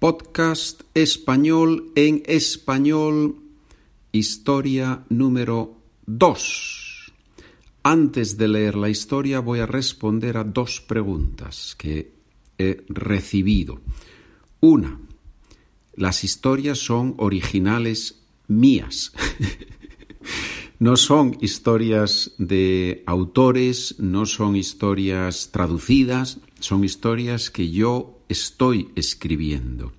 Podcast 0.00 0.80
español 0.94 1.92
en 1.94 2.22
español, 2.24 3.36
historia 4.12 5.04
número 5.10 5.76
2. 6.06 7.12
Antes 7.82 8.38
de 8.38 8.48
leer 8.48 8.76
la 8.76 8.88
historia 8.88 9.40
voy 9.40 9.58
a 9.58 9.66
responder 9.66 10.38
a 10.38 10.44
dos 10.44 10.80
preguntas 10.80 11.74
que 11.76 12.14
he 12.56 12.82
recibido. 12.88 13.82
Una, 14.60 14.98
las 15.92 16.24
historias 16.24 16.78
son 16.78 17.14
originales 17.18 18.22
mías. 18.48 19.12
no 20.78 20.96
son 20.96 21.36
historias 21.42 22.32
de 22.38 23.02
autores, 23.04 23.96
no 23.98 24.24
son 24.24 24.56
historias 24.56 25.50
traducidas, 25.52 26.38
son 26.58 26.84
historias 26.84 27.50
que 27.50 27.70
yo 27.70 28.16
estoy 28.30 28.90
escribiendo. 28.94 29.92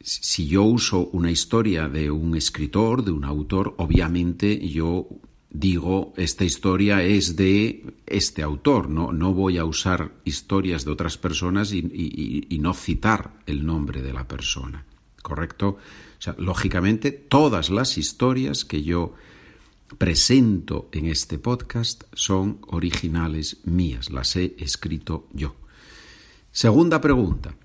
Si 0.00 0.46
yo 0.46 0.62
uso 0.64 1.08
una 1.12 1.30
historia 1.30 1.88
de 1.88 2.10
un 2.10 2.36
escritor, 2.36 3.04
de 3.04 3.12
un 3.12 3.24
autor, 3.24 3.74
obviamente 3.78 4.68
yo 4.68 5.08
digo, 5.50 6.14
esta 6.16 6.44
historia 6.44 7.02
es 7.02 7.36
de 7.36 7.94
este 8.06 8.42
autor, 8.42 8.88
no, 8.88 9.12
no 9.12 9.34
voy 9.34 9.58
a 9.58 9.64
usar 9.64 10.12
historias 10.24 10.84
de 10.84 10.92
otras 10.92 11.18
personas 11.18 11.72
y, 11.72 11.78
y, 12.48 12.58
no 12.58 12.72
citar 12.72 13.38
el 13.46 13.66
nombre 13.66 14.00
de 14.02 14.12
la 14.12 14.26
persona, 14.26 14.86
¿correcto? 15.22 15.68
O 15.68 16.22
sea, 16.22 16.34
lógicamente, 16.38 17.12
todas 17.12 17.68
las 17.68 17.98
historias 17.98 18.64
que 18.64 18.82
yo 18.82 19.14
presento 19.98 20.88
en 20.92 21.06
este 21.06 21.38
podcast 21.38 22.04
son 22.14 22.60
originales 22.68 23.58
mías, 23.64 24.10
las 24.10 24.36
he 24.36 24.54
escrito 24.58 25.28
yo. 25.32 25.61
Segunda 26.52 27.00
pregunta. 27.00 27.56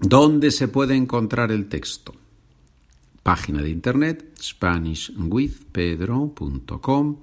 ¿Dónde 0.00 0.50
se 0.50 0.66
puede 0.66 0.96
encontrar 0.96 1.52
el 1.52 1.68
texto? 1.68 2.12
Página 3.22 3.62
de 3.62 3.70
internet 3.70 4.34
SpanishWithPedro.com 4.40 7.18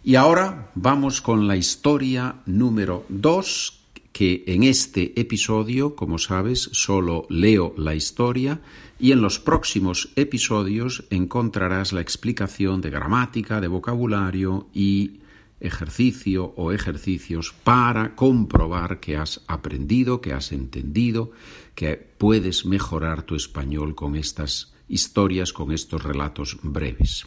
Y 0.03 0.15
ahora 0.15 0.71
vamos 0.75 1.21
con 1.21 1.47
la 1.49 1.57
historia 1.57 2.41
número 2.47 3.05
2, 3.09 3.86
que 4.17 4.45
en 4.47 4.63
este 4.63 5.13
episodio, 5.21 5.95
como 5.95 6.17
sabes, 6.17 6.71
solo 6.73 7.27
leo 7.29 7.75
la 7.77 7.95
historia 7.95 8.63
y 8.99 9.13
en 9.13 9.21
los 9.21 9.39
próximos 9.39 10.09
episodios 10.17 11.05
encontrarás 11.11 11.93
la 11.93 12.01
explicación 12.01 12.81
de 12.81 12.89
gramática, 12.89 13.61
de 13.61 13.69
vocabulario 13.69 14.69
y 14.73 15.21
ejercicio 15.61 16.55
o 16.57 16.73
ejercicios 16.73 17.55
para 17.63 18.17
comprobar 18.17 19.01
que 19.01 19.19
has 19.19 19.43
aprendido, 19.49 20.23
que 20.23 20.33
has 20.33 20.51
entendido, 20.51 21.33
que 21.75 21.97
puedes 21.99 22.65
mejorar 22.65 23.25
tu 23.25 23.35
español 23.35 23.95
con 23.95 24.17
estas 24.17 24.73
historias, 24.89 25.53
con 25.53 25.73
estos 25.73 26.03
relatos 26.03 26.57
breves. 26.63 27.27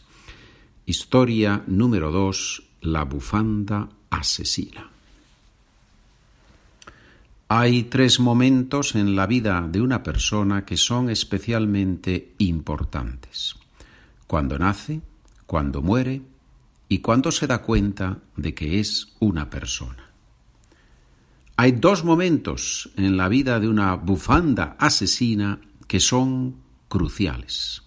Historia 0.88 1.64
número 1.68 2.12
2. 2.12 2.64
La 2.82 3.04
bufanda 3.04 3.90
asesina. 4.10 4.90
Hay 7.52 7.86
tres 7.86 8.20
momentos 8.20 8.94
en 8.94 9.16
la 9.16 9.26
vida 9.26 9.68
de 9.68 9.82
una 9.82 10.04
persona 10.04 10.66
que 10.66 10.78
son 10.78 11.10
especialmente 11.10 12.36
importantes. 12.38 13.56
Cuando 14.28 14.60
nace, 14.60 15.02
cuando 15.48 15.82
muere 15.82 16.22
y 16.90 17.00
cuando 17.00 17.32
se 17.32 17.48
da 17.48 17.64
cuenta 17.64 18.20
de 18.36 18.54
que 18.54 18.80
es 18.80 19.16
una 19.18 19.50
persona. 19.50 20.12
Hay 21.56 21.72
dos 21.72 22.04
momentos 22.04 22.92
en 22.96 23.18
la 23.18 23.28
vida 23.28 23.60
de 23.60 23.68
una 23.68 23.96
bufanda 23.96 24.76
asesina 24.78 25.60
que 25.88 26.00
son 26.00 26.56
cruciales. 26.88 27.82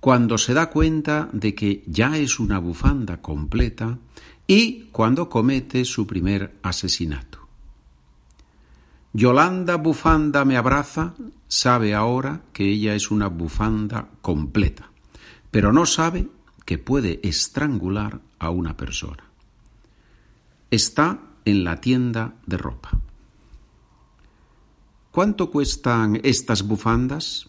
Cuando 0.00 0.38
se 0.38 0.54
da 0.54 0.70
cuenta 0.70 1.28
de 1.30 1.54
que 1.54 1.84
ya 1.86 2.16
es 2.16 2.40
una 2.40 2.58
bufanda 2.58 3.20
completa 3.20 3.98
y 4.46 4.84
cuando 4.92 5.28
comete 5.28 5.84
su 5.84 6.06
primer 6.06 6.56
asesinato. 6.62 7.45
Yolanda 9.16 9.78
Bufanda 9.78 10.44
me 10.44 10.58
abraza, 10.58 11.14
sabe 11.48 11.94
ahora 11.94 12.42
que 12.52 12.68
ella 12.68 12.94
es 12.94 13.10
una 13.10 13.28
bufanda 13.28 14.10
completa, 14.20 14.90
pero 15.50 15.72
no 15.72 15.86
sabe 15.86 16.28
que 16.66 16.76
puede 16.76 17.20
estrangular 17.26 18.20
a 18.38 18.50
una 18.50 18.76
persona. 18.76 19.24
Está 20.70 21.18
en 21.46 21.64
la 21.64 21.80
tienda 21.80 22.34
de 22.44 22.58
ropa. 22.58 22.90
¿Cuánto 25.12 25.50
cuestan 25.50 26.20
estas 26.22 26.64
bufandas? 26.64 27.48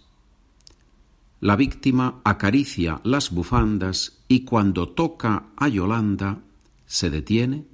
La 1.42 1.58
víctima 1.58 2.22
acaricia 2.24 3.02
las 3.04 3.32
bufandas 3.32 4.20
y 4.30 4.46
cuando 4.46 4.88
toca 4.88 5.48
a 5.58 5.68
Yolanda 5.68 6.40
se 6.86 7.10
detiene, 7.10 7.66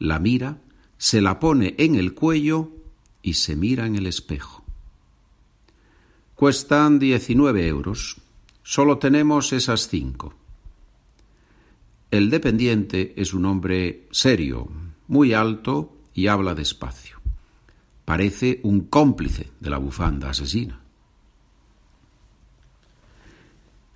la 0.00 0.18
mira, 0.18 0.58
se 0.98 1.20
la 1.20 1.38
pone 1.38 1.76
en 1.78 1.94
el 1.94 2.12
cuello 2.12 2.72
y 3.26 3.34
se 3.34 3.56
mira 3.56 3.86
en 3.86 3.96
el 3.96 4.06
espejo. 4.06 4.62
Cuestan 6.36 7.00
19 7.00 7.66
euros. 7.66 8.18
Solo 8.62 8.98
tenemos 8.98 9.52
esas 9.52 9.88
cinco. 9.88 10.32
El 12.12 12.30
dependiente 12.30 13.14
es 13.16 13.34
un 13.34 13.46
hombre 13.46 14.06
serio, 14.12 14.68
muy 15.08 15.34
alto 15.34 15.96
y 16.14 16.28
habla 16.28 16.54
despacio. 16.54 17.20
Parece 18.04 18.60
un 18.62 18.82
cómplice 18.82 19.50
de 19.58 19.70
la 19.70 19.78
bufanda 19.78 20.30
asesina. 20.30 20.78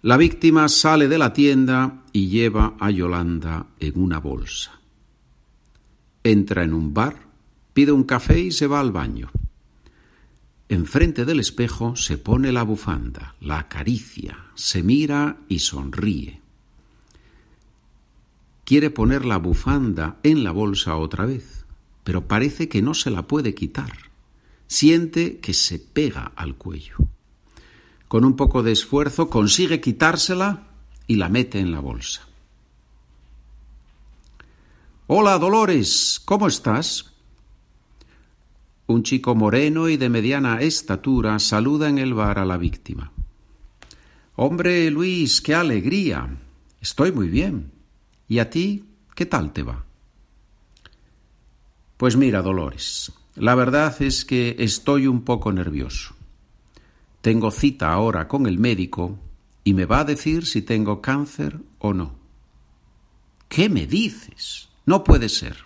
La 0.02 0.16
víctima 0.16 0.68
sale 0.68 1.06
de 1.06 1.18
la 1.18 1.32
tienda 1.32 2.02
y 2.12 2.26
lleva 2.26 2.74
a 2.80 2.90
Yolanda 2.90 3.68
en 3.78 3.96
una 3.96 4.18
bolsa. 4.18 4.80
Entra 6.24 6.64
en 6.64 6.74
un 6.74 6.92
bar 6.92 7.29
pide 7.72 7.92
un 7.92 8.04
café 8.04 8.40
y 8.40 8.52
se 8.52 8.66
va 8.66 8.80
al 8.80 8.92
baño. 8.92 9.30
Enfrente 10.68 11.24
del 11.24 11.40
espejo 11.40 11.96
se 11.96 12.16
pone 12.16 12.52
la 12.52 12.62
bufanda, 12.62 13.34
la 13.40 13.58
acaricia, 13.58 14.38
se 14.54 14.82
mira 14.82 15.38
y 15.48 15.58
sonríe. 15.58 16.40
Quiere 18.64 18.90
poner 18.90 19.24
la 19.24 19.38
bufanda 19.38 20.18
en 20.22 20.44
la 20.44 20.52
bolsa 20.52 20.96
otra 20.96 21.26
vez, 21.26 21.64
pero 22.04 22.28
parece 22.28 22.68
que 22.68 22.82
no 22.82 22.94
se 22.94 23.10
la 23.10 23.26
puede 23.26 23.52
quitar. 23.52 23.92
Siente 24.68 25.40
que 25.40 25.54
se 25.54 25.80
pega 25.80 26.30
al 26.36 26.54
cuello. 26.54 26.94
Con 28.06 28.24
un 28.24 28.36
poco 28.36 28.62
de 28.62 28.70
esfuerzo 28.70 29.28
consigue 29.28 29.80
quitársela 29.80 30.68
y 31.08 31.16
la 31.16 31.28
mete 31.28 31.58
en 31.58 31.72
la 31.72 31.80
bolsa. 31.80 32.28
Hola, 35.08 35.36
Dolores, 35.38 36.22
¿cómo 36.24 36.46
estás? 36.46 37.12
Un 38.90 39.04
chico 39.04 39.36
moreno 39.36 39.88
y 39.88 39.96
de 39.96 40.08
mediana 40.08 40.60
estatura 40.60 41.38
saluda 41.38 41.88
en 41.88 41.98
el 41.98 42.12
bar 42.12 42.40
a 42.40 42.44
la 42.44 42.56
víctima. 42.56 43.12
Hombre, 44.34 44.90
Luis, 44.90 45.40
qué 45.40 45.54
alegría. 45.54 46.28
Estoy 46.80 47.12
muy 47.12 47.28
bien. 47.28 47.70
¿Y 48.26 48.40
a 48.40 48.50
ti 48.50 48.84
qué 49.14 49.26
tal 49.26 49.52
te 49.52 49.62
va? 49.62 49.84
Pues 51.98 52.16
mira, 52.16 52.42
Dolores, 52.42 53.12
la 53.36 53.54
verdad 53.54 53.94
es 54.02 54.24
que 54.24 54.56
estoy 54.58 55.06
un 55.06 55.22
poco 55.22 55.52
nervioso. 55.52 56.16
Tengo 57.20 57.52
cita 57.52 57.92
ahora 57.92 58.26
con 58.26 58.48
el 58.48 58.58
médico 58.58 59.20
y 59.62 59.72
me 59.72 59.84
va 59.84 60.00
a 60.00 60.04
decir 60.04 60.46
si 60.46 60.62
tengo 60.62 61.00
cáncer 61.00 61.60
o 61.78 61.94
no. 61.94 62.16
¿Qué 63.48 63.68
me 63.68 63.86
dices? 63.86 64.68
No 64.84 65.04
puede 65.04 65.28
ser. 65.28 65.58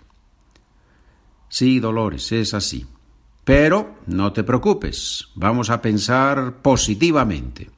Sí, 1.49 1.79
Dolores, 1.79 2.31
es 2.31 2.53
así. 2.53 2.85
Pero 3.45 3.95
no 4.07 4.33
te 4.33 4.43
preocupes, 4.43 5.27
vamos 5.35 5.69
a 5.69 5.79
pensar 5.79 6.63
positivamente. 6.63 7.69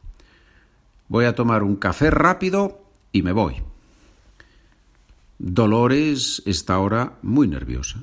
Voy 1.10 1.26
a 1.26 1.36
tomar 1.36 1.62
un 1.62 1.76
café 1.76 2.10
rápido 2.10 2.82
y 3.12 3.22
me 3.22 3.34
voy. 3.34 3.62
Dolores 5.38 6.42
está 6.46 6.76
ahora 6.76 7.20
muy 7.22 7.50
nerviosa. 7.50 8.02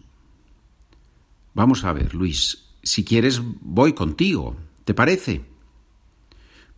Vamos 1.55 1.85
a 1.85 1.93
ver, 1.95 2.15
Luis, 2.15 2.67
si 2.83 3.03
quieres 3.03 3.41
voy 3.43 3.95
contigo, 3.95 4.57
¿te 4.85 4.93
parece? 4.93 5.47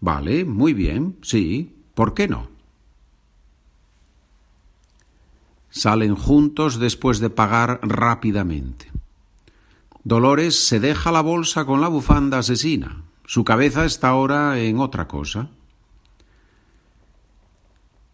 Vale, 0.00 0.44
muy 0.44 0.72
bien, 0.72 1.16
sí, 1.22 1.74
¿por 1.94 2.14
qué 2.14 2.28
no? 2.28 2.48
Salen 5.68 6.14
juntos 6.14 6.78
después 6.78 7.18
de 7.18 7.30
pagar 7.30 7.80
rápidamente. 7.82 8.95
Dolores 10.06 10.68
se 10.68 10.78
deja 10.78 11.10
la 11.10 11.20
bolsa 11.20 11.64
con 11.64 11.80
la 11.80 11.88
bufanda 11.88 12.38
asesina. 12.38 13.02
Su 13.24 13.42
cabeza 13.42 13.84
está 13.84 14.10
ahora 14.10 14.60
en 14.60 14.78
otra 14.78 15.08
cosa. 15.08 15.50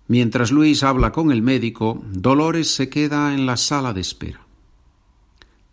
Mientras 0.08 0.52
Luis 0.52 0.84
habla 0.84 1.12
con 1.12 1.30
el 1.30 1.42
médico, 1.42 2.02
Dolores 2.10 2.74
se 2.74 2.88
queda 2.88 3.34
en 3.34 3.44
la 3.44 3.58
sala 3.58 3.92
de 3.92 4.00
espera. 4.00 4.40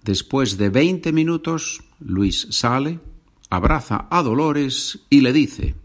Después 0.04 0.58
de 0.58 0.68
veinte 0.68 1.14
minutos, 1.14 1.86
Luis 2.02 2.48
sale, 2.50 3.00
abraza 3.50 4.10
a 4.12 4.22
Dolores 4.22 5.00
y 5.10 5.22
le 5.22 5.32
dice 5.32 5.76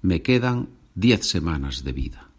Me 0.00 0.22
quedan 0.22 0.70
diez 0.94 1.28
semanas 1.28 1.84
de 1.84 1.92
vida. 1.92 2.30